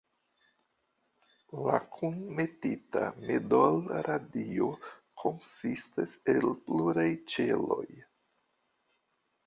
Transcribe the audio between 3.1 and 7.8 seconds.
medolradio"konsistas el pluraj ĉelo.